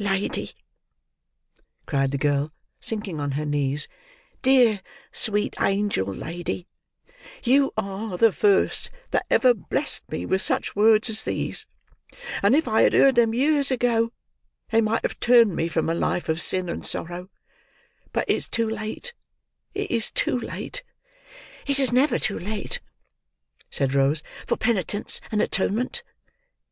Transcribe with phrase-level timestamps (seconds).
[0.00, 0.50] "Lady,"
[1.86, 2.50] cried the girl,
[2.80, 3.86] sinking on her knees,
[4.42, 4.80] "dear,
[5.12, 6.66] sweet, angel lady,
[7.44, 11.64] you are the first that ever blessed me with such words as these,
[12.42, 14.10] and if I had heard them years ago,
[14.72, 17.30] they might have turned me from a life of sin and sorrow;
[18.12, 19.14] but it is too late,
[19.74, 20.82] it is too late!"
[21.68, 22.80] "It is never too late,"
[23.70, 26.02] said Rose, "for penitence and atonement."